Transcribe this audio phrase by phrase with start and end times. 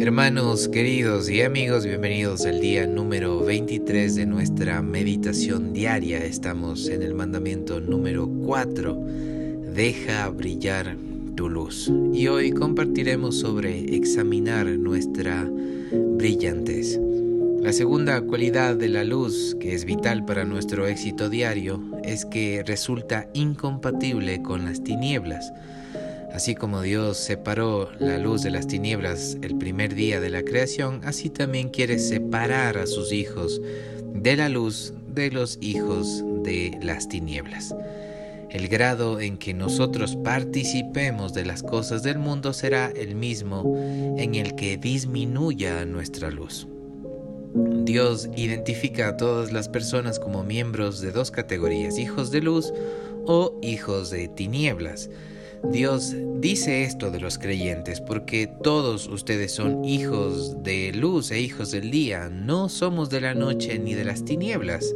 [0.00, 6.24] Hermanos queridos y amigos, bienvenidos al día número 23 de nuestra meditación diaria.
[6.24, 8.96] Estamos en el mandamiento número 4,
[9.74, 10.96] deja brillar
[11.34, 11.90] tu luz.
[12.14, 15.50] Y hoy compartiremos sobre examinar nuestra
[15.92, 16.96] brillantez.
[17.60, 22.62] La segunda cualidad de la luz, que es vital para nuestro éxito diario, es que
[22.64, 25.52] resulta incompatible con las tinieblas.
[26.32, 31.00] Así como Dios separó la luz de las tinieblas el primer día de la creación,
[31.04, 33.60] así también quiere separar a sus hijos
[34.14, 37.74] de la luz de los hijos de las tinieblas.
[38.50, 43.76] El grado en que nosotros participemos de las cosas del mundo será el mismo
[44.16, 46.66] en el que disminuya nuestra luz.
[47.54, 52.72] Dios identifica a todas las personas como miembros de dos categorías, hijos de luz
[53.26, 55.10] o hijos de tinieblas.
[55.64, 61.72] Dios dice esto de los creyentes porque todos ustedes son hijos de luz e hijos
[61.72, 64.94] del día, no somos de la noche ni de las tinieblas.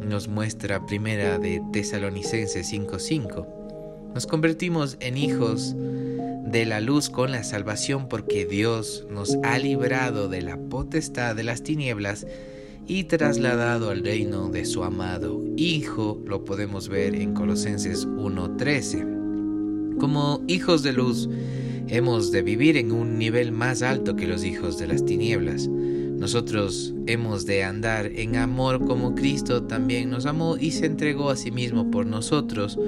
[0.00, 3.46] Nos muestra primera de Tesalonicenses 5:5.
[4.14, 10.28] Nos convertimos en hijos de la luz con la salvación porque Dios nos ha librado
[10.28, 12.26] de la potestad de las tinieblas
[12.88, 19.19] y trasladado al reino de su amado Hijo, lo podemos ver en Colosenses 1:13.
[20.00, 21.28] Como hijos de luz,
[21.88, 25.68] hemos de vivir en un nivel más alto que los hijos de las tinieblas.
[25.68, 31.36] Nosotros hemos de andar en amor como Cristo también nos amó y se entregó a
[31.36, 32.78] sí mismo por nosotros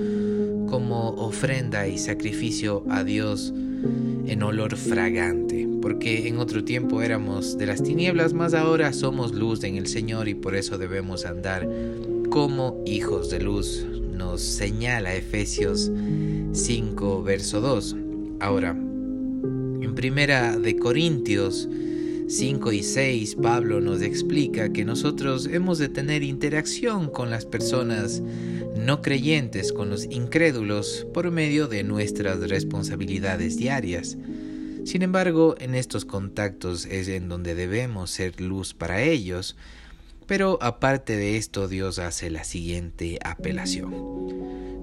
[0.70, 3.52] como ofrenda y sacrificio a Dios
[4.26, 9.64] en olor fragante, porque en otro tiempo éramos de las tinieblas, mas ahora somos luz
[9.64, 11.68] en el Señor y por eso debemos andar
[12.30, 15.90] como hijos de luz, nos señala Efesios
[16.52, 17.96] 5, verso 2.
[18.40, 21.68] Ahora, en primera de Corintios
[22.28, 28.22] 5 y 6, Pablo nos explica que nosotros hemos de tener interacción con las personas
[28.76, 34.16] no creyentes, con los incrédulos, por medio de nuestras responsabilidades diarias.
[34.84, 39.56] Sin embargo, en estos contactos es en donde debemos ser luz para ellos,
[40.32, 43.92] pero aparte de esto Dios hace la siguiente apelación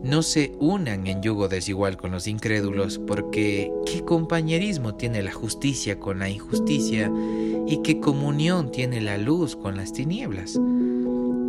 [0.04, 6.00] no se unan en yugo desigual con los incrédulos, porque ¿qué compañerismo tiene la justicia
[6.00, 7.12] con la injusticia?
[7.66, 10.54] ¿Y qué comunión tiene la luz con las tinieblas?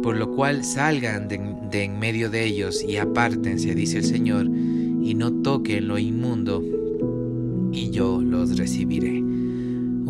[0.03, 5.13] Por lo cual salgan de, en medio de ellos y apártense, dice el Señor, y
[5.15, 6.65] no toquen lo inmundo,
[7.71, 9.30] y yo los recibiré.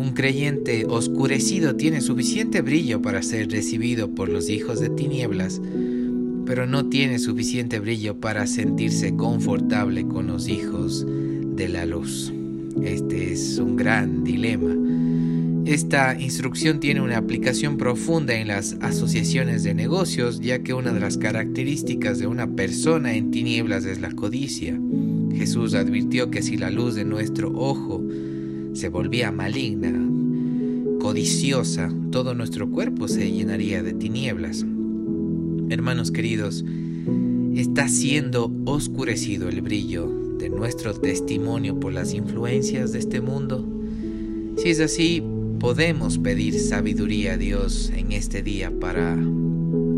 [0.01, 5.61] Un creyente oscurecido tiene suficiente brillo para ser recibido por los hijos de tinieblas,
[6.43, 12.33] pero no tiene suficiente brillo para sentirse confortable con los hijos de la luz.
[12.81, 14.75] Este es un gran dilema.
[15.69, 20.99] Esta instrucción tiene una aplicación profunda en las asociaciones de negocios, ya que una de
[20.99, 24.81] las características de una persona en tinieblas es la codicia.
[25.31, 28.03] Jesús advirtió que si la luz de nuestro ojo
[28.73, 29.93] se volvía maligna,
[30.99, 34.65] codiciosa, todo nuestro cuerpo se llenaría de tinieblas.
[35.69, 36.63] Hermanos queridos,
[37.55, 43.67] está siendo oscurecido el brillo de nuestro testimonio por las influencias de este mundo.
[44.57, 45.23] Si es así,
[45.59, 49.17] podemos pedir sabiduría a Dios en este día para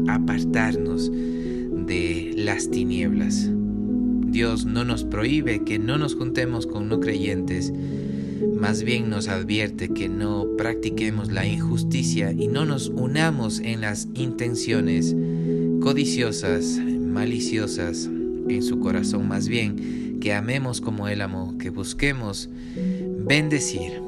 [0.07, 3.49] apartarnos de las tinieblas.
[4.27, 7.71] Dios no nos prohíbe que no nos juntemos con no creyentes,
[8.63, 14.07] más bien nos advierte que no practiquemos la injusticia y no nos unamos en las
[14.13, 15.13] intenciones
[15.81, 22.47] codiciosas, maliciosas en su corazón, más bien que amemos como Él amó, que busquemos
[23.27, 24.01] bendecir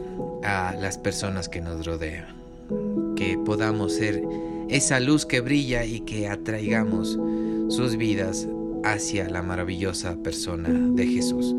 [0.46, 2.34] a las personas que nos rodean,
[3.18, 4.24] que podamos ser
[4.70, 7.20] esa luz que brilla y que atraigamos
[7.68, 8.48] sus vidas
[8.86, 11.54] hacia la maravillosa persona de Jesús.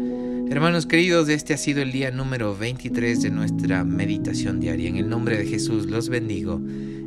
[0.49, 4.89] Hermanos queridos, este ha sido el día número 23 de nuestra meditación diaria.
[4.89, 6.61] En el nombre de Jesús los bendigo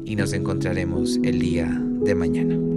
[0.06, 1.70] y nos encontraremos el día
[2.04, 2.60] de mañana.